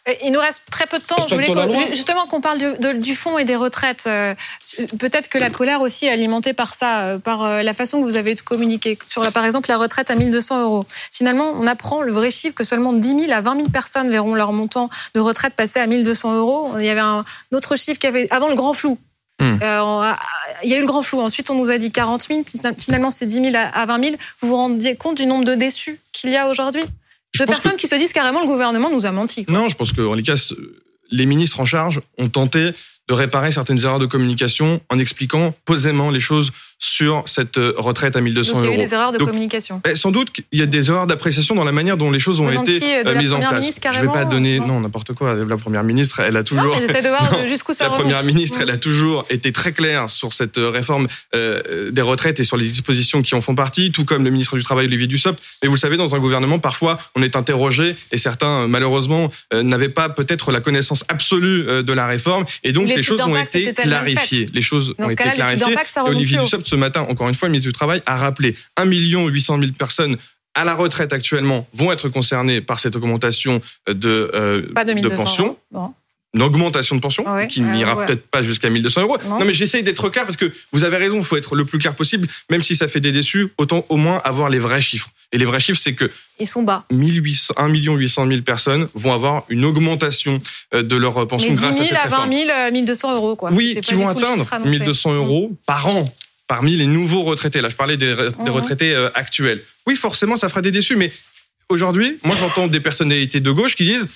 [0.10, 1.16] Euh, Il nous reste très peu de temps.
[1.30, 1.86] Je voulais loi.
[1.92, 4.04] justement qu'on parle du, de- du fond et des retraites.
[4.08, 4.36] Euh,
[5.00, 8.16] Peut-être que la colère aussi est alimentée par ça, euh, par la façon que vous
[8.18, 10.86] avez communiqué sur, la, par exemple, la retraite à 1200 euros.
[11.12, 14.36] Finalement, on apprend le vrai chiffre que seulement 10 000 à 20 000 personnes verront
[14.36, 16.74] leur montant de retraite passer à 1200 euros.
[16.80, 18.98] Il y avait un autre chiffre qui avait avant le grand flou.
[19.40, 19.58] Hmm.
[19.64, 20.14] Euh,
[20.64, 21.20] il y a eu le grand flou.
[21.22, 22.44] Ensuite, on nous a dit 40 000.
[22.78, 24.16] Finalement, c'est 10 000 à à 20 000.
[24.40, 26.84] Vous vous rendez compte du nombre de déçus qu'il y a aujourd'hui?
[27.40, 29.46] De que- personnes qui se disent carrément le gouvernement nous a menti.
[29.46, 29.56] quoi.
[29.56, 30.36] Non, je pense que en les cas,
[31.12, 32.72] les ministres en charge ont tenté
[33.10, 36.52] de réparer certaines erreurs de communication en expliquant posément les choses
[36.84, 38.88] sur cette euh, retraite à 1200 Donc, il y a eu euros.
[38.88, 39.82] des erreurs de Donc, communication.
[39.90, 42.42] Eh, sans doute qu'il y a des erreurs d'appréciation dans la manière dont les choses
[42.42, 43.66] ont été qui, euh, la mises en place.
[43.94, 44.82] Je vais pas donner Non.
[44.82, 45.34] n'importe quoi.
[45.36, 48.04] La première ministre, elle a toujours Non, de voir Non, jusqu'où ça la remonte.
[48.04, 52.40] première ministre, elle a toujours été très claire sur cette euh, réforme euh, des retraites
[52.40, 55.08] et sur les dispositions qui en font partie, tout comme le ministre du Travail, Olivier
[55.08, 55.42] Dussopt.
[55.62, 59.32] Mais vous le savez, dans un gouvernement, parfois, on est interrogé et certains, euh, malheureusement,
[59.54, 62.46] euh, n'avaient pas peut-être la connaissance absolue euh, de la réforme.
[62.64, 64.48] Et donc, les choses ont été clarifiées.
[64.54, 65.76] Les choses Dans ont été clarifiées.
[66.06, 66.38] Olivier.
[66.40, 69.72] Dussopt ce matin, encore une fois, le ministre du Travail a rappelé 1 800 000
[69.78, 70.18] personnes
[70.56, 74.96] à la retraite actuellement vont être concernées par cette augmentation de, euh, Pas de de
[74.96, 75.46] 1200 pension.
[75.46, 75.60] euros.
[75.72, 75.94] Bon.
[76.36, 78.06] Une augmentation de pension Ouais, qui n'ira ouais.
[78.08, 79.18] peut-être pas jusqu'à 1200 euros.
[79.30, 79.38] Non.
[79.38, 81.78] Non, mais j'essaye d'être clair parce que vous avez raison, il faut être le plus
[81.78, 85.10] clair possible, même si ça fait des déçus, autant au moins avoir les vrais chiffres.
[85.32, 86.10] Et les vrais chiffres, c'est que
[86.40, 86.86] Ils sont bas.
[86.92, 90.40] 1800, 1 800 000 personnes vont avoir une augmentation
[90.74, 92.34] euh, de leur pension Mais grâce 10 à 000 cette à 20 réforme.
[92.48, 93.52] 000, euh, 1200 euros, quoi.
[93.52, 94.72] Oui, qui vont atteindre chiffre annoncé.
[94.72, 96.12] 1200 euros par an
[96.48, 97.62] parmi les nouveaux retraités.
[97.62, 98.50] Là, je parlais des, des Mhm.
[98.50, 99.62] retraités euh, actuels.
[99.88, 101.12] Oui, forcément, ça fera des déçus, mais
[101.70, 104.08] aujourd'hui, moi, j'entends des personnalités de gauche qui disent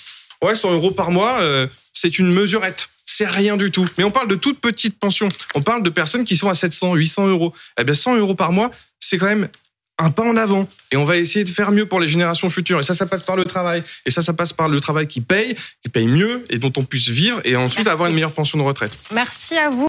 [0.43, 2.89] Ouais, 100 euros par mois, euh, c'est une mesurette.
[3.07, 3.87] C'est rien du tout.
[3.97, 5.29] Mais on parle de toutes petites pensions.
[5.55, 7.53] On parle de personnes qui sont à 700, 800 euros.
[7.79, 9.47] Eh bien, 100 euros par mois, c'est quand même
[9.97, 10.67] un pas en avant.
[10.91, 12.79] Et on va essayer de faire mieux pour les générations futures.
[12.79, 13.81] Et ça, ça passe par le travail.
[14.05, 16.83] Et ça, ça passe par le travail qui paye, qui paye mieux et dont on
[16.83, 17.89] puisse vivre et ensuite Merci.
[17.89, 18.95] avoir une meilleure pension de retraite.
[19.11, 19.85] Merci à vous.